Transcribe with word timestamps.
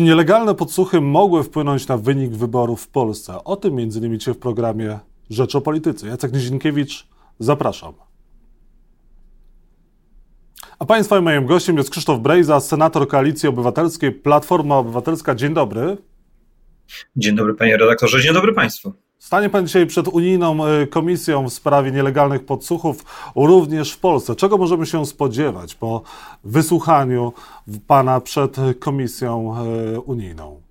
Czy 0.00 0.04
nielegalne 0.04 0.54
podsłuchy 0.54 1.00
mogły 1.00 1.44
wpłynąć 1.44 1.88
na 1.88 1.96
wynik 1.96 2.30
wyborów 2.30 2.82
w 2.82 2.88
Polsce? 2.88 3.44
O 3.44 3.56
tym 3.56 3.74
między 3.74 3.98
innymi 3.98 4.18
w 4.18 4.38
programie 4.38 4.98
Rzecz 5.30 5.54
o 5.54 5.60
Polityce. 5.60 6.06
Jacek 6.06 6.32
Nizinkiewicz, 6.32 7.06
zapraszam. 7.38 7.94
A 10.78 10.84
Państwa 10.84 11.18
i 11.18 11.22
moim 11.22 11.46
gościem 11.46 11.76
jest 11.76 11.90
Krzysztof 11.90 12.20
Brejza, 12.20 12.60
senator 12.60 13.08
Koalicji 13.08 13.48
Obywatelskiej, 13.48 14.12
Platforma 14.12 14.76
Obywatelska. 14.76 15.34
Dzień 15.34 15.54
dobry. 15.54 15.96
Dzień 17.16 17.36
dobry 17.36 17.54
panie 17.54 17.76
redaktorze, 17.76 18.22
dzień 18.22 18.34
dobry 18.34 18.52
państwu. 18.52 18.92
Stanie 19.20 19.50
pan 19.50 19.66
dzisiaj 19.66 19.86
przed 19.86 20.08
unijną 20.08 20.66
e, 20.66 20.86
komisją 20.86 21.48
w 21.48 21.52
sprawie 21.52 21.90
nielegalnych 21.90 22.44
podsłuchów, 22.44 23.04
również 23.36 23.92
w 23.92 23.98
Polsce. 23.98 24.36
Czego 24.36 24.58
możemy 24.58 24.86
się 24.86 25.06
spodziewać 25.06 25.74
po 25.74 26.02
wysłuchaniu 26.44 27.32
pana 27.86 28.20
przed 28.20 28.56
komisją 28.78 29.56
e, 29.56 30.00
unijną? 30.00 30.62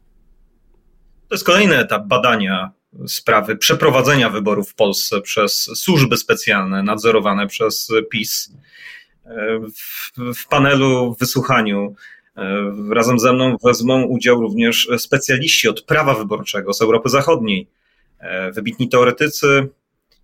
To 1.28 1.36
jest 1.36 1.46
kolejny 1.46 1.78
etap 1.78 2.07
badania 2.07 2.71
sprawy 3.07 3.57
przeprowadzenia 3.57 4.30
wyborów 4.30 4.70
w 4.70 4.76
Polsce 4.76 5.21
przez 5.21 5.70
służby 5.76 6.18
specjalne 6.18 6.84
nadzorowane 6.84 7.48
przez 7.48 7.88
PiS. 8.12 8.54
E, 9.26 9.60
w, 9.60 10.12
w 10.36 10.48
panelu, 10.48 11.16
w 11.16 11.20
wysłuchaniu 11.20 11.96
razem 12.92 13.20
ze 13.20 13.34
mną 13.34 13.57
wezmą 13.64 14.04
udział 14.04 14.42
również 14.42 14.90
specjaliści 14.98 15.70
od 15.70 15.82
prawa 15.82 16.14
wyborczego 16.14 16.74
z 16.74 16.82
Europy 16.82 17.10
Zachodniej 17.10 17.68
wybitni 18.54 18.89
teoretycy. 18.89 19.69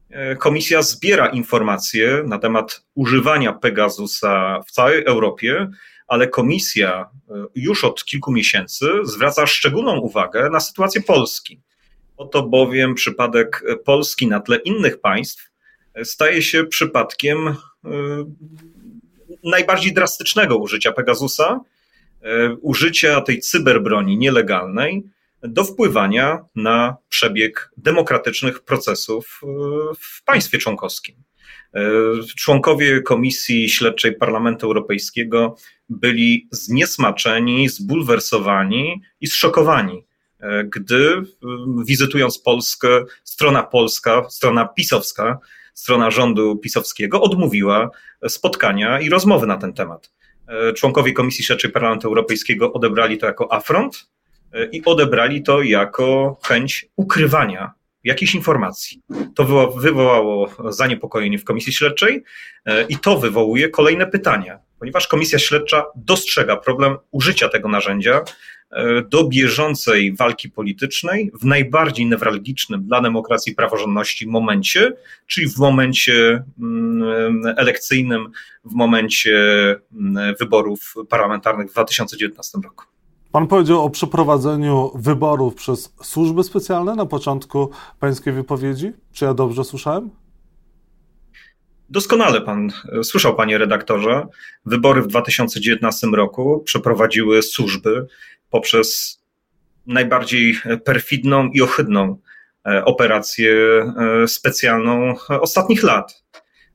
E, 0.10 0.36
komisja 0.36 0.82
zbiera 0.82 1.28
informacje 1.28 2.24
na 2.26 2.40
temat 2.40 2.86
używania 2.96 3.54
Pegasusa 3.54 4.62
w 4.68 4.72
całej 4.72 5.06
Europie, 5.06 5.70
ale 6.08 6.28
komisja 6.28 7.10
e, 7.30 7.46
już 7.56 7.84
od 7.84 8.06
kilku 8.06 8.32
miesięcy 8.32 8.86
zwraca 9.04 9.48
szczególną 9.48 10.00
uwagę 10.00 10.50
na 10.50 10.60
sytuację 10.60 11.02
Polski. 11.02 11.62
Oto 12.18 12.44
bowiem 12.44 12.96
przypadek 12.96 13.64
Polski 13.86 14.28
na 14.28 14.40
tle 14.40 14.58
innych 14.58 15.02
państw 15.02 15.52
staje 16.04 16.42
się 16.42 16.64
przypadkiem 16.64 17.56
najbardziej 19.44 19.94
drastycznego 19.94 20.58
użycia 20.58 20.92
Pegasusa, 20.92 21.60
użycia 22.62 23.22
tej 23.22 23.40
cyberbroni 23.40 24.18
nielegalnej 24.18 25.04
do 25.48 25.64
wpływania 25.64 26.46
na 26.56 26.98
przebieg 27.10 27.72
demokratycznych 27.78 28.64
procesów 28.64 29.42
e, 29.44 29.48
w 30.00 30.24
państwie 30.24 30.58
członkowskim. 30.58 31.16
E, 31.74 31.82
członkowie 32.38 33.02
Komisji 33.02 33.70
Śledczej 33.70 34.16
Parlamentu 34.16 34.68
Europejskiego 34.68 35.56
byli 35.90 36.48
zniesmaczeni, 36.52 37.70
zbulwersowani 37.70 39.02
i 39.22 39.28
zszokowani, 39.28 40.06
e, 40.40 40.64
gdy 40.64 41.22
wizytując 41.86 42.40
Polskę, 42.40 43.04
strona 43.24 43.64
polska, 43.64 44.30
strona 44.30 44.66
pisowska, 44.66 45.40
strona 45.74 46.12
rządu 46.12 46.56
pisowskiego 46.58 47.22
odmówiła 47.22 47.90
spotkania 48.28 49.00
i 49.00 49.10
rozmowy 49.10 49.48
na 49.48 49.58
ten 49.58 49.74
temat. 49.74 50.12
Członkowie 50.76 51.14
Komisji 51.14 51.44
Śledczej 51.44 51.72
Parlamentu 51.72 52.08
Europejskiego 52.08 52.74
odebrali 52.74 53.18
to 53.18 53.26
jako 53.26 53.54
afront, 53.54 54.08
i 54.72 54.82
odebrali 54.86 55.44
to 55.44 55.62
jako 55.62 56.38
chęć 56.44 56.86
ukrywania 56.96 57.74
jakichś 58.06 58.36
informacji. 58.36 59.02
To 59.36 59.72
wywołało 59.72 60.50
zaniepokojenie 60.70 61.40
w 61.40 61.44
Komisji 61.44 61.74
Śledczej 61.74 62.24
e, 62.66 62.84
i 62.84 62.98
to 62.98 63.18
wywołuje 63.18 63.70
kolejne 63.70 64.08
pytania, 64.08 64.60
ponieważ 64.80 65.08
Komisja 65.08 65.40
Śledcza 65.40 65.86
dostrzega 65.96 66.58
problem 66.58 66.98
użycia 67.12 67.50
tego 67.50 67.70
narzędzia 67.70 68.22
e, 68.72 69.02
do 69.02 69.28
bieżącej 69.28 70.16
walki 70.16 70.50
politycznej 70.50 71.32
w 71.42 71.46
najbardziej 71.46 72.06
newralgicznym 72.06 72.84
dla 72.84 73.02
demokracji 73.02 73.52
i 73.52 73.56
praworządności 73.56 74.28
momencie, 74.28 74.94
czyli 75.28 75.50
w 75.50 75.58
momencie 75.58 76.44
mm, 76.60 77.54
elekcyjnym, 77.58 78.32
w 78.66 78.74
momencie 78.74 79.36
mm, 79.94 80.36
wyborów 80.40 80.94
parlamentarnych 81.10 81.70
w 81.70 81.72
2019 81.72 82.58
roku. 82.64 82.95
Pan 83.36 83.48
powiedział 83.48 83.84
o 83.84 83.90
przeprowadzeniu 83.90 84.92
wyborów 84.96 85.56
przez 85.56 85.94
służby 86.04 86.44
specjalne 86.44 86.96
na 86.96 87.06
początku 87.06 87.70
pańskiej 88.00 88.34
wypowiedzi. 88.34 88.92
Czy 89.14 89.26
ja 89.26 89.34
dobrze 89.34 89.64
słyszałem? 89.64 90.10
Doskonale 91.90 92.42
pan 92.42 92.72
słyszał, 93.04 93.36
panie 93.36 93.58
redaktorze. 93.58 94.28
Wybory 94.66 95.02
w 95.02 95.08
2019 95.08 96.08
roku 96.08 96.62
przeprowadziły 96.66 97.42
służby 97.42 98.08
poprzez 98.50 99.20
najbardziej 99.88 100.56
perfidną 100.86 101.50
i 101.50 101.62
ohydną 101.62 102.18
e, 102.68 102.86
operację 102.86 103.54
e, 103.54 104.28
specjalną 104.28 105.16
ostatnich 105.30 105.84
lat. 105.84 106.24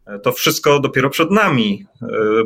E, 0.06 0.19
to 0.19 0.32
wszystko 0.32 0.81
dopiero 0.81 1.10
przed 1.10 1.31
nami. 1.31 1.87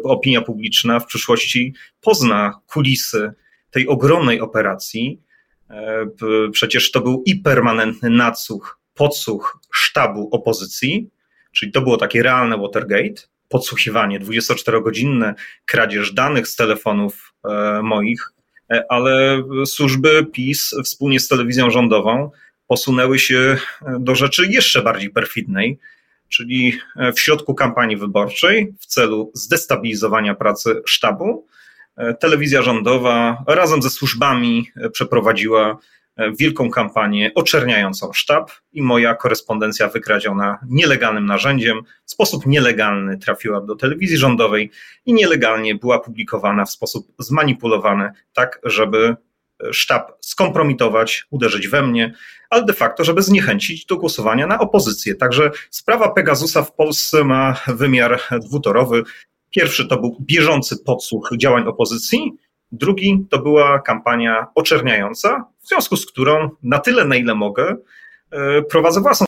Opinia 0.05 0.41
publiczna 0.41 1.01
w 1.01 1.07
przyszłości 1.07 1.75
pozna 2.01 2.61
kulisy 2.67 3.35
tej 3.75 3.89
ogromnej 3.89 4.41
operacji, 4.41 5.21
e, 5.71 6.07
przecież 6.53 6.91
to 6.91 7.01
był 7.01 7.23
i 7.27 7.37
permanentny 7.37 8.11
nadsłuch, 8.11 8.79
podsłuch 8.95 9.59
sztabu 9.73 10.29
opozycji, 10.33 11.11
czyli 11.53 11.73
to 11.73 11.83
było 11.83 11.97
takie 11.97 12.23
realne 12.23 12.59
Watergate, 12.59 13.23
podsłuchiwanie 13.49 14.21
24-godzinne, 14.21 15.35
kradzież 15.67 16.13
danych 16.13 16.49
z 16.49 16.57
telefonów 16.57 17.35
e, 17.45 17.83
moich, 17.83 18.33
e, 18.73 18.85
ale 18.89 19.43
służby 19.67 20.27
PiS 20.33 20.75
wspólnie 20.85 21.21
z 21.21 21.29
telewizją 21.29 21.71
rządową 21.71 22.31
posunęły 22.67 23.19
się 23.19 23.57
do 24.01 24.15
rzeczy 24.15 24.47
jeszcze 24.51 24.83
bardziej 24.83 25.11
perfidnej, 25.11 25.79
czyli 26.29 26.79
w 27.17 27.21
środku 27.21 27.55
kampanii 27.55 27.97
wyborczej 27.97 28.75
w 28.81 28.87
celu 28.87 29.31
zdestabilizowania 29.35 30.35
pracy 30.35 30.83
sztabu 30.87 31.47
telewizja 32.21 32.63
rządowa 32.63 33.45
razem 33.47 33.83
ze 33.83 33.91
służbami 33.91 34.71
e, 34.77 34.91
przeprowadziła 34.91 35.79
e, 36.17 36.33
wielką 36.33 36.71
kampanię 36.71 37.31
oczerniającą 37.35 38.13
sztab 38.13 38.51
i 38.73 38.83
moja 38.83 39.15
korespondencja 39.15 39.89
wykradziona 39.89 40.59
nielegalnym 40.69 41.27
narzędziem 41.27 41.81
w 42.07 42.11
sposób 42.11 42.47
nielegalny 42.47 43.19
trafiła 43.19 43.61
do 43.61 43.77
telewizji 43.77 44.17
rządowej 44.17 44.71
i 45.07 45.15
nielegalnie 45.15 45.75
była 45.75 45.99
publikowana 45.99 46.65
w 46.65 46.71
sposób 46.71 47.07
zmanipulowany, 47.19 48.11
tak 48.33 48.61
żeby 48.65 49.17
sztab 49.73 50.13
skompromitować, 50.21 51.27
uderzyć 51.31 51.69
we 51.69 51.83
mnie, 51.83 52.15
ale 52.51 52.65
de 52.65 52.73
facto, 52.73 53.05
żeby 53.05 53.23
zniechęcić 53.23 53.87
do 53.87 53.97
głosowania 53.97 54.47
na 54.47 54.59
opozycję. 54.59 55.15
Także 55.15 55.51
sprawa 55.71 56.09
Pegasusa 56.09 56.63
w 56.63 56.75
Polsce 56.75 57.25
ma 57.25 57.57
wymiar 57.67 58.21
dwutorowy. 58.41 59.03
Pierwszy 59.55 59.89
to 59.89 60.01
był 60.01 60.17
bieżący 60.21 60.77
podsłuch 60.85 61.31
działań 61.37 61.67
opozycji, 61.67 62.33
drugi 62.73 63.27
to 63.31 63.39
była 63.39 63.79
kampania 63.79 64.47
oczerniająca, 64.55 65.45
w 65.63 65.69
związku 65.69 65.97
z 65.97 66.07
którą 66.07 66.51
na 66.63 66.79
tyle, 66.79 67.05
na 67.05 67.17
ile 67.17 67.35
mogę, 67.35 67.77
e, 68.31 68.63
prowadzę 68.63 69.01
własną 69.01 69.27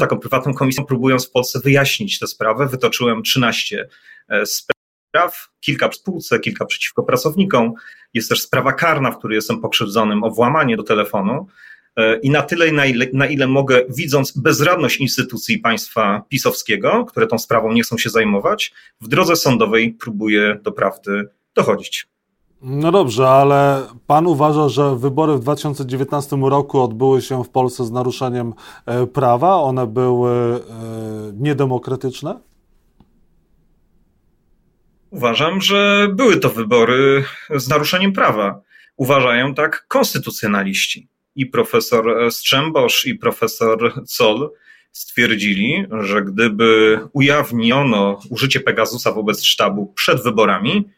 taką 0.00 0.18
prywatną 0.18 0.54
komisję, 0.54 0.84
próbując 0.88 1.28
w 1.28 1.30
Polsce 1.30 1.60
wyjaśnić 1.60 2.18
tę 2.18 2.26
sprawę. 2.26 2.66
Wytoczyłem 2.66 3.22
13 3.22 3.88
e, 4.28 4.46
spraw, 4.46 5.48
kilka 5.60 5.92
spółce, 5.92 6.38
kilka 6.38 6.64
przeciwko 6.64 7.02
pracownikom. 7.02 7.72
Jest 8.14 8.28
też 8.28 8.42
sprawa 8.42 8.72
karna, 8.72 9.10
w 9.10 9.18
której 9.18 9.36
jestem 9.36 9.60
pokrzywdzonym 9.60 10.24
o 10.24 10.30
włamanie 10.30 10.76
do 10.76 10.82
telefonu. 10.82 11.46
E, 11.98 12.18
I 12.18 12.30
na 12.30 12.42
tyle, 12.42 12.72
na 12.72 12.86
ile, 12.86 13.06
na 13.12 13.26
ile 13.26 13.46
mogę, 13.46 13.80
widząc 13.88 14.38
bezradność 14.38 15.00
instytucji 15.00 15.58
państwa 15.58 16.22
pisowskiego, 16.28 17.04
które 17.04 17.26
tą 17.26 17.38
sprawą 17.38 17.72
nie 17.72 17.82
chcą 17.82 17.98
się 17.98 18.10
zajmować, 18.10 18.72
w 19.00 19.08
drodze 19.08 19.36
sądowej 19.36 19.96
próbuję 20.00 20.58
do 20.62 20.72
prawdy 20.72 21.28
dochodzić. 21.54 22.06
No 22.62 22.92
dobrze, 22.92 23.28
ale 23.28 23.86
pan 24.06 24.26
uważa, 24.26 24.68
że 24.68 24.96
wybory 24.96 25.34
w 25.34 25.40
2019 25.40 26.36
roku 26.36 26.80
odbyły 26.80 27.22
się 27.22 27.44
w 27.44 27.48
Polsce 27.48 27.84
z 27.84 27.90
naruszeniem 27.90 28.54
e, 28.86 29.06
prawa? 29.06 29.54
One 29.56 29.86
były 29.86 30.30
e, 30.30 30.60
niedemokratyczne? 31.34 32.40
Uważam, 35.10 35.60
że 35.60 36.08
były 36.12 36.36
to 36.36 36.50
wybory 36.50 37.24
z 37.56 37.68
naruszeniem 37.68 38.12
prawa. 38.12 38.60
Uważają 38.96 39.54
tak 39.54 39.86
konstytucjonaliści 39.88 41.08
i 41.34 41.46
profesor 41.46 42.32
Strzembosz, 42.32 43.06
i 43.06 43.14
profesor 43.14 43.92
Zoll 44.04 44.50
stwierdzili, 44.92 45.86
że 46.00 46.22
gdyby 46.22 47.00
ujawniono 47.12 48.20
użycie 48.30 48.60
Pegasusa 48.60 49.12
wobec 49.12 49.44
sztabu 49.44 49.86
przed 49.86 50.22
wyborami, 50.22 50.88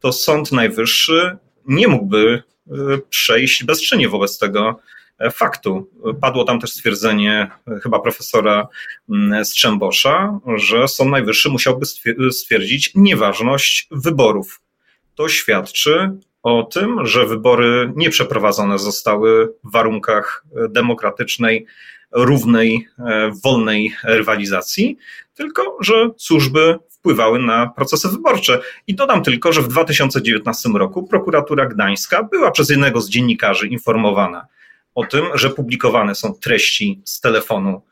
to 0.00 0.12
Sąd 0.12 0.52
Najwyższy 0.52 1.36
nie 1.66 1.88
mógłby 1.88 2.42
e, 2.66 2.72
przejść 3.10 3.64
bezczynnie 3.64 4.08
wobec 4.08 4.38
tego 4.38 4.80
e, 5.18 5.30
faktu. 5.30 5.90
Padło 6.20 6.44
tam 6.44 6.60
też 6.60 6.70
stwierdzenie 6.70 7.50
e, 7.68 7.80
chyba 7.80 7.98
profesora 7.98 8.68
Strzembosza, 9.44 10.40
że 10.56 10.88
Sąd 10.88 11.10
Najwyższy 11.10 11.48
musiałby 11.48 11.86
stwierdzić 12.30 12.92
nieważność 12.94 13.88
wyborów. 13.90 14.60
To 15.14 15.28
świadczy 15.28 16.10
o 16.42 16.62
tym, 16.62 17.06
że 17.06 17.26
wybory 17.26 17.92
nie 17.96 18.10
przeprowadzone 18.10 18.78
zostały 18.78 19.52
w 19.64 19.72
warunkach 19.72 20.44
demokratycznej, 20.68 21.66
równej, 22.12 22.88
wolnej 23.44 23.92
rywalizacji, 24.04 24.98
tylko 25.34 25.76
że 25.80 26.10
służby 26.16 26.78
wpływały 26.90 27.38
na 27.38 27.66
procesy 27.66 28.08
wyborcze. 28.08 28.60
I 28.86 28.94
dodam 28.94 29.22
tylko, 29.22 29.52
że 29.52 29.62
w 29.62 29.68
2019 29.68 30.68
roku 30.68 31.06
prokuratura 31.06 31.66
gdańska 31.66 32.22
była 32.22 32.50
przez 32.50 32.70
jednego 32.70 33.00
z 33.00 33.10
dziennikarzy 33.10 33.68
informowana 33.68 34.46
o 34.94 35.06
tym, 35.06 35.24
że 35.34 35.50
publikowane 35.50 36.14
są 36.14 36.34
treści 36.34 37.00
z 37.04 37.20
telefonu 37.20 37.68
e, 37.70 37.87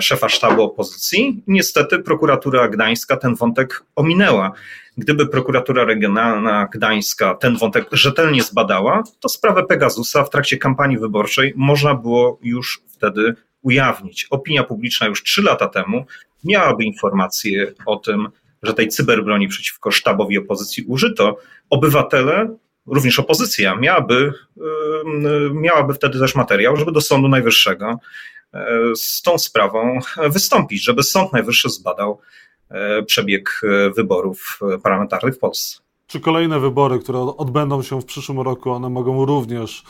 szefa 0.00 0.28
sztabu 0.28 0.62
opozycji. 0.62 1.42
Niestety 1.46 1.98
prokuratura 1.98 2.68
gdańska 2.68 3.16
ten 3.16 3.34
wątek 3.34 3.84
ominęła. 3.96 4.52
Gdyby 4.96 5.26
prokuratura 5.26 5.84
regionalna 5.84 6.68
gdańska 6.72 7.34
ten 7.34 7.56
wątek 7.56 7.86
rzetelnie 7.92 8.42
zbadała, 8.42 9.02
to 9.20 9.28
sprawę 9.28 9.64
Pegasusa 9.64 10.24
w 10.24 10.30
trakcie 10.30 10.56
kampanii 10.56 10.98
wyborczej 10.98 11.52
można 11.56 11.94
było 11.94 12.38
już 12.42 12.82
wtedy 12.88 13.34
ujawnić. 13.62 14.26
Opinia 14.30 14.64
publiczna 14.64 15.06
już 15.06 15.22
trzy 15.22 15.42
lata 15.42 15.68
temu 15.68 16.06
miałaby 16.44 16.84
informacje 16.84 17.72
o 17.86 17.96
tym, 17.96 18.28
że 18.62 18.74
tej 18.74 18.88
cyberbroni 18.88 19.48
przeciwko 19.48 19.90
sztabowi 19.90 20.38
opozycji 20.38 20.84
użyto. 20.88 21.36
Obywatele 21.70 22.56
również 22.86 23.18
opozycja 23.18 23.76
miałaby, 23.76 24.32
miałaby 25.52 25.94
wtedy 25.94 26.18
też 26.18 26.34
materiał, 26.34 26.76
żeby 26.76 26.92
do 26.92 27.00
Sądu 27.00 27.28
Najwyższego 27.28 27.90
e, 27.90 27.96
z 28.94 29.22
tą 29.22 29.38
sprawą 29.38 29.98
wystąpić, 30.30 30.84
żeby 30.84 31.02
Sąd 31.02 31.32
Najwyższy 31.32 31.70
zbadał 31.70 32.18
e, 32.68 33.02
przebieg 33.02 33.60
e, 33.64 33.90
wyborów 33.90 34.60
parlamentarnych 34.82 35.34
w 35.34 35.38
Polsce. 35.38 35.78
Czy 36.06 36.20
kolejne 36.20 36.60
wybory, 36.60 36.98
które 36.98 37.18
odbędą 37.18 37.82
się 37.82 38.00
w 38.00 38.04
przyszłym 38.04 38.40
roku, 38.40 38.70
one 38.70 38.88
mogą 38.88 39.24
również 39.24 39.84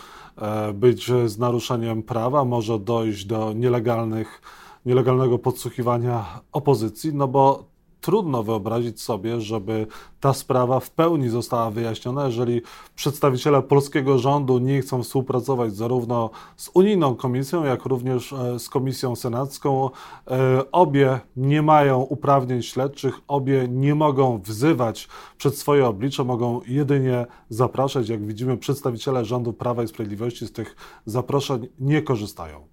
być 0.74 1.06
z 1.26 1.38
naruszeniem 1.38 2.02
prawa? 2.02 2.44
Może 2.44 2.78
dojść 2.78 3.24
do 3.24 3.52
nielegalnych, 3.52 4.42
nielegalnego 4.86 5.38
podsłuchiwania 5.38 6.24
opozycji? 6.52 7.14
No 7.14 7.28
bo 7.28 7.71
trudno 8.02 8.42
wyobrazić 8.42 9.02
sobie, 9.02 9.40
żeby 9.40 9.86
ta 10.20 10.34
sprawa 10.34 10.80
w 10.80 10.90
pełni 10.90 11.28
została 11.28 11.70
wyjaśniona, 11.70 12.26
jeżeli 12.26 12.62
przedstawiciele 12.94 13.62
polskiego 13.62 14.18
rządu 14.18 14.58
nie 14.58 14.80
chcą 14.80 15.02
współpracować 15.02 15.76
zarówno 15.76 16.30
z 16.56 16.70
unijną 16.74 17.14
komisją, 17.14 17.64
jak 17.64 17.84
również 17.84 18.32
e, 18.32 18.58
z 18.58 18.68
komisją 18.68 19.16
senacką. 19.16 19.90
E, 20.30 20.72
obie 20.72 21.20
nie 21.36 21.62
mają 21.62 22.00
uprawnień 22.00 22.62
śledczych, 22.62 23.20
obie 23.28 23.68
nie 23.68 23.94
mogą 23.94 24.38
wzywać 24.38 25.08
przed 25.38 25.58
swoje 25.58 25.86
oblicze, 25.86 26.24
mogą 26.24 26.60
jedynie 26.66 27.26
zapraszać. 27.48 28.08
Jak 28.08 28.26
widzimy, 28.26 28.56
przedstawiciele 28.56 29.24
rządu 29.24 29.52
Prawa 29.52 29.82
i 29.82 29.88
Sprawiedliwości 29.88 30.46
z 30.46 30.52
tych 30.52 30.76
zaproszeń 31.06 31.68
nie 31.80 32.02
korzystają. 32.02 32.72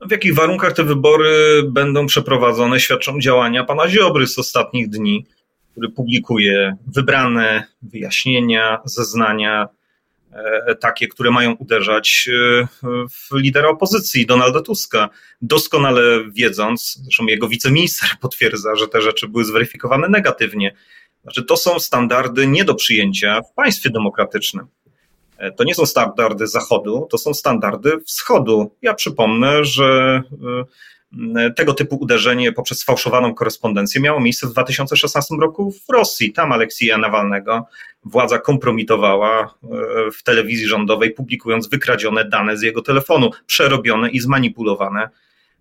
W 0.00 0.10
jakich 0.10 0.34
warunkach 0.34 0.72
te 0.72 0.84
wybory 0.84 1.62
będą 1.68 2.06
przeprowadzone, 2.06 2.80
świadczą 2.80 3.20
działania 3.20 3.64
pana 3.64 3.88
Ziobry 3.88 4.26
z 4.26 4.38
ostatnich 4.38 4.88
dni, 4.88 5.26
który 5.72 5.88
publikuje 5.88 6.76
wybrane 6.86 7.64
wyjaśnienia, 7.82 8.78
zeznania, 8.84 9.68
e, 10.32 10.74
takie, 10.74 11.08
które 11.08 11.30
mają 11.30 11.52
uderzać 11.52 12.28
e, 12.28 12.66
w 13.08 13.34
lidera 13.34 13.68
opozycji, 13.68 14.26
Donalda 14.26 14.60
Tuska, 14.60 15.08
doskonale 15.42 16.02
wiedząc, 16.32 16.98
zresztą 17.02 17.26
jego 17.26 17.48
wiceminister 17.48 18.08
potwierdza, 18.20 18.76
że 18.76 18.88
te 18.88 19.02
rzeczy 19.02 19.28
były 19.28 19.44
zweryfikowane 19.44 20.08
negatywnie. 20.08 20.74
Znaczy, 21.22 21.42
to 21.42 21.56
są 21.56 21.78
standardy 21.78 22.46
nie 22.46 22.64
do 22.64 22.74
przyjęcia 22.74 23.42
w 23.42 23.54
państwie 23.54 23.90
demokratycznym. 23.90 24.66
E, 25.40 25.52
to 25.52 25.64
nie 25.64 25.74
są 25.74 25.86
standardy 25.86 26.46
Zachodu, 26.46 27.06
to 27.10 27.18
są 27.18 27.34
standardy 27.34 28.00
Wschodu. 28.00 28.76
Ja 28.82 28.94
przypomnę, 28.94 29.64
że 29.64 30.22
e, 31.36 31.50
tego 31.50 31.74
typu 31.74 31.96
uderzenie 31.96 32.52
poprzez 32.52 32.78
sfałszowaną 32.78 33.34
korespondencję 33.34 34.00
miało 34.00 34.20
miejsce 34.20 34.46
w 34.46 34.50
2016 34.50 35.34
roku 35.40 35.72
w 35.72 35.92
Rosji. 35.92 36.32
Tam 36.32 36.52
Aleksija 36.52 36.98
Nawalnego 36.98 37.66
władza 38.04 38.38
kompromitowała 38.38 39.42
e, 39.42 39.46
w 40.10 40.22
telewizji 40.22 40.66
rządowej, 40.66 41.10
publikując 41.10 41.68
wykradzione 41.68 42.24
dane 42.24 42.56
z 42.56 42.62
jego 42.62 42.82
telefonu, 42.82 43.30
przerobione 43.46 44.10
i 44.10 44.20
zmanipulowane. 44.20 45.08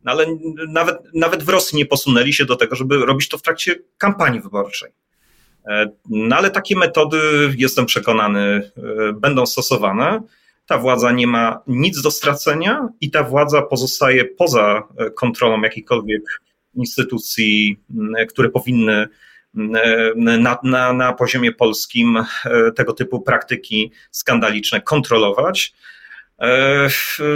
No 0.04 0.12
ale 0.12 0.26
nawet, 0.68 0.98
nawet 1.14 1.44
w 1.44 1.50
Rosji 1.50 1.78
nie 1.78 1.86
posunęli 1.86 2.34
się 2.34 2.46
do 2.46 2.56
tego, 2.56 2.76
żeby 2.76 3.06
robić 3.06 3.30
to 3.30 3.38
w 3.38 3.42
trakcie 3.42 3.76
kampanii 3.98 4.42
wyborczej. 4.42 4.92
E, 5.70 5.90
no 6.10 6.36
ale 6.36 6.52
takie 6.52 6.76
metody, 6.76 7.20
jestem 7.58 7.86
przekonany, 7.86 8.40
e, 8.40 9.14
będą 9.14 9.46
stosowane. 9.46 10.22
Ta 10.66 10.78
władza 10.78 11.12
nie 11.12 11.28
ma 11.28 11.62
nic 11.68 12.02
do 12.02 12.12
stracenia 12.12 12.90
i 13.02 13.12
ta 13.12 13.24
władza 13.24 13.62
pozostaje 13.62 14.26
poza 14.26 14.84
e, 14.98 15.12
kontrolą 15.12 15.62
jakichkolwiek 15.62 16.22
instytucji, 16.76 17.80
które 18.30 18.50
powinny 18.50 19.08
na, 20.16 20.58
na, 20.64 20.94
na 20.94 21.14
poziomie 21.14 21.52
polskim 21.52 22.24
tego 22.76 22.94
typu 22.94 23.22
praktyki 23.22 23.92
skandaliczne 24.12 24.82
kontrolować. 24.82 25.74
E, 26.40 26.90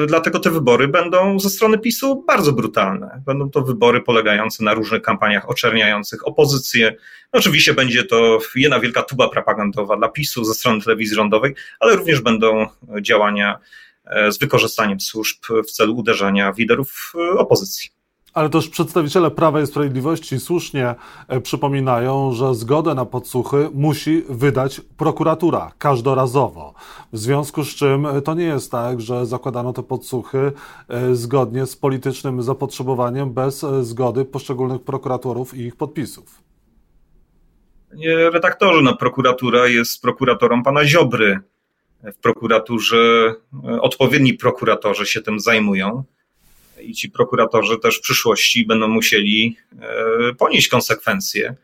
dlatego 0.07 0.39
te 0.39 0.49
wybory 0.49 0.87
będą 0.87 1.39
ze 1.39 1.49
strony 1.49 1.77
PiSu 1.77 2.23
bardzo 2.27 2.51
brutalne. 2.51 3.21
Będą 3.25 3.49
to 3.49 3.61
wybory 3.61 4.01
polegające 4.01 4.63
na 4.63 4.73
różnych 4.73 5.01
kampaniach 5.01 5.49
oczerniających 5.49 6.27
opozycję. 6.27 6.95
Oczywiście 7.31 7.73
będzie 7.73 8.03
to 8.03 8.39
jedna 8.55 8.79
wielka 8.79 9.01
tuba 9.01 9.29
propagandowa 9.29 9.97
dla 9.97 10.09
PiSu 10.09 10.43
ze 10.43 10.53
strony 10.53 10.81
telewizji 10.81 11.15
rządowej, 11.15 11.55
ale 11.79 11.95
również 11.95 12.21
będą 12.21 12.67
działania 13.01 13.59
e, 14.05 14.31
z 14.31 14.39
wykorzystaniem 14.39 14.99
służb 14.99 15.37
w 15.67 15.71
celu 15.71 15.95
uderzania 15.95 16.53
w 16.53 16.59
liderów 16.59 17.13
e, 17.15 17.37
opozycji. 17.37 18.02
Ale 18.33 18.49
też 18.49 18.69
przedstawiciele 18.69 19.31
Prawa 19.31 19.61
i 19.61 19.67
Sprawiedliwości 19.67 20.39
słusznie 20.39 20.95
e, 21.27 21.41
przypominają, 21.41 22.33
że 22.33 22.55
zgodę 22.55 22.95
na 22.95 23.05
podsłuchy 23.05 23.69
musi 23.73 24.23
wydać 24.29 24.81
prokuratura 24.97 25.71
każdorazowo. 25.77 26.73
W 27.13 27.17
związku 27.17 27.63
z 27.63 27.67
czym 27.67 28.05
e, 28.05 28.21
to 28.21 28.33
nie 28.33 28.43
jest 28.43 28.71
tak, 28.71 29.01
że 29.01 29.25
zakładano 29.25 29.73
te 29.73 29.83
podsłuchy 29.83 30.51
e, 30.87 31.15
zgodnie 31.15 31.65
z 31.65 31.75
politycznym 31.75 32.43
zapotrzebowaniem 32.43 33.33
bez 33.33 33.65
zgody 33.81 34.25
poszczególnych 34.25 34.81
prokuratorów 34.81 35.53
i 35.53 35.61
ich 35.61 35.75
podpisów. 35.75 36.41
Nie, 37.95 38.29
redaktorze, 38.29 38.81
no 38.81 38.97
prokuratura 38.97 39.67
jest 39.67 40.01
prokuratorą 40.01 40.63
pana 40.63 40.85
Ziobry. 40.85 41.39
W 42.03 42.15
prokuraturze 42.15 43.33
odpowiedni 43.81 44.33
prokuratorzy 44.33 45.05
się 45.05 45.21
tym 45.21 45.39
zajmują 45.39 46.03
i 46.81 46.93
ci 46.93 47.09
prokuratorzy 47.09 47.79
też 47.79 47.97
w 47.97 48.01
przyszłości 48.01 48.65
będą 48.65 48.87
musieli 48.87 49.57
e, 49.81 50.33
ponieść 50.33 50.67
konsekwencje 50.67 51.55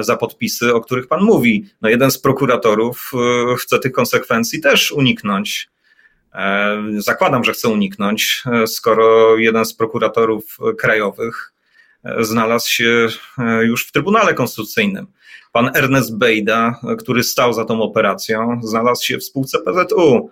za 0.00 0.16
podpisy, 0.16 0.74
o 0.74 0.80
których 0.80 1.06
Pan 1.06 1.22
mówi. 1.22 1.64
No 1.82 1.88
jeden 1.88 2.10
z 2.10 2.18
prokuratorów 2.18 3.12
e, 3.14 3.56
chce 3.56 3.78
tych 3.78 3.92
konsekwencji 3.92 4.60
też 4.60 4.92
uniknąć. 4.92 5.68
E, 6.34 6.82
zakładam, 6.98 7.44
że 7.44 7.52
chce 7.52 7.68
uniknąć, 7.68 8.42
skoro 8.66 9.36
jeden 9.36 9.64
z 9.64 9.74
prokuratorów 9.74 10.58
krajowych 10.78 11.52
znalazł 12.20 12.68
się 12.68 13.08
już 13.62 13.86
w 13.86 13.92
Trybunale 13.92 14.34
Konstytucyjnym. 14.34 15.06
Pan 15.52 15.70
Ernest 15.74 16.18
Bejda, 16.18 16.80
który 16.98 17.22
stał 17.22 17.52
za 17.52 17.64
tą 17.64 17.82
operacją, 17.82 18.60
znalazł 18.62 19.04
się 19.04 19.18
w 19.18 19.24
spółce 19.24 19.58
PZU 19.58 20.30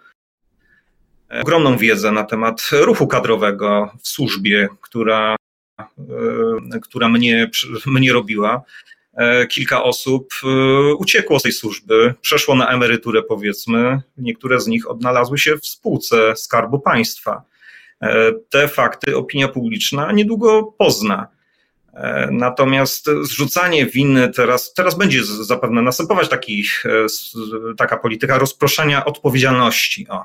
ogromną 1.31 1.77
wiedzę 1.77 2.13
na 2.13 2.25
temat 2.25 2.71
ruchu 2.73 3.07
kadrowego 3.07 3.91
w 4.03 4.09
służbie, 4.09 4.69
która, 4.81 5.37
e, 5.79 6.81
która 6.83 7.09
mnie, 7.09 7.51
mnie 7.87 8.13
robiła. 8.13 8.63
E, 9.15 9.47
kilka 9.47 9.83
osób 9.83 10.35
e, 10.45 10.95
uciekło 10.95 11.41
z 11.41 11.43
tej 11.43 11.53
służby, 11.53 12.15
przeszło 12.21 12.55
na 12.55 12.69
emeryturę, 12.69 13.23
powiedzmy. 13.23 14.01
Niektóre 14.17 14.61
z 14.61 14.67
nich 14.67 14.91
odnalazły 14.91 15.39
się 15.39 15.57
w 15.57 15.67
spółce 15.67 16.37
Skarbu 16.37 16.79
Państwa. 16.79 17.43
Te 18.51 18.69
fakty 18.69 19.17
opinia 19.17 19.49
publiczna 19.49 20.13
niedługo 20.13 20.63
pozna. 20.79 21.29
Natomiast 22.31 23.11
zrzucanie 23.23 23.87
winy 23.87 24.29
teraz, 24.29 24.75
teraz 24.75 24.99
będzie 24.99 25.25
zapewne 25.25 25.83
następować 25.83 26.29
taki, 26.29 26.65
taka 27.77 27.97
polityka 27.97 28.39
rozproszenia 28.39 29.05
odpowiedzialności. 29.05 30.07
O 30.09 30.25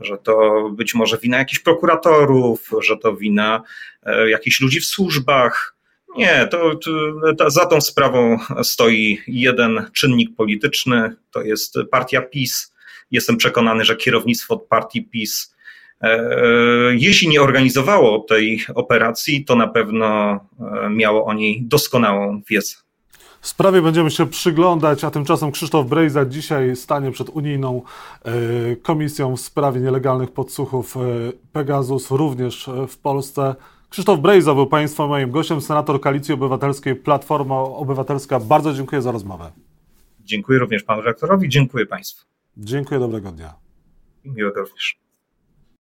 że 0.00 0.18
to 0.18 0.68
być 0.72 0.94
może 0.94 1.18
wina 1.18 1.38
jakichś 1.38 1.58
prokuratorów, 1.58 2.70
że 2.82 2.96
to 2.96 3.16
wina 3.16 3.62
e, 4.02 4.30
jakichś 4.30 4.60
ludzi 4.60 4.80
w 4.80 4.86
służbach. 4.86 5.76
Nie, 6.16 6.48
to, 6.50 6.74
to, 7.38 7.50
za 7.50 7.66
tą 7.66 7.80
sprawą 7.80 8.38
stoi 8.62 9.18
jeden 9.26 9.90
czynnik 9.92 10.36
polityczny, 10.36 11.16
to 11.30 11.42
jest 11.42 11.74
partia 11.90 12.22
PiS. 12.22 12.74
Jestem 13.10 13.36
przekonany, 13.36 13.84
że 13.84 13.96
kierownictwo 13.96 14.56
partii 14.56 15.02
PiS, 15.02 15.54
e, 16.00 16.20
jeśli 16.94 17.28
nie 17.28 17.42
organizowało 17.42 18.18
tej 18.18 18.64
operacji, 18.74 19.44
to 19.44 19.56
na 19.56 19.68
pewno 19.68 20.40
e, 20.84 20.90
miało 20.90 21.24
o 21.24 21.34
niej 21.34 21.62
doskonałą 21.62 22.42
wiedzę. 22.48 22.76
Sprawie 23.40 23.82
będziemy 23.82 24.10
się 24.10 24.26
przyglądać, 24.26 25.04
a 25.04 25.10
tymczasem 25.10 25.50
Krzysztof 25.50 25.88
Brejza 25.88 26.24
dzisiaj 26.24 26.76
stanie 26.76 27.10
przed 27.10 27.28
unijną 27.28 27.82
e, 28.22 28.76
komisją 28.76 29.36
w 29.36 29.40
sprawie 29.40 29.80
nielegalnych 29.80 30.32
podsłuchów 30.32 30.96
e, 30.96 31.00
Pegasus, 31.52 32.10
również 32.10 32.68
e, 32.68 32.86
w 32.86 32.98
Polsce. 32.98 33.54
Krzysztof 33.90 34.20
Brejza 34.20 34.54
był 34.54 34.66
Państwa 34.66 35.06
moim 35.06 35.30
gościem, 35.30 35.60
senator 35.60 36.00
Koalicji 36.00 36.34
Obywatelskiej, 36.34 36.96
Platforma 36.96 37.60
Obywatelska. 37.60 38.40
Bardzo 38.40 38.74
dziękuję 38.74 39.02
za 39.02 39.12
rozmowę. 39.12 39.52
Dziękuję 40.24 40.58
również 40.58 40.82
panu 40.82 41.02
redaktorowi, 41.02 41.48
dziękuję 41.48 41.86
państwu. 41.86 42.26
Dziękuję, 42.56 43.00
dobrego 43.00 43.32
dnia. 43.32 43.54
I 44.24 44.30
miłego 44.30 44.60
również. 44.60 45.09